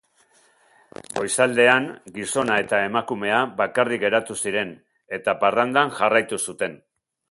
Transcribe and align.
Goizaldean 1.19 1.85
gizona 2.17 2.57
eta 2.65 2.81
emakumea 2.87 3.45
bakarrik 3.63 4.05
geratu 4.09 4.41
ziren, 4.43 4.75
eta 5.21 5.41
parrandan 5.45 5.99
jarraitu 6.01 6.47
zuten. 6.47 6.85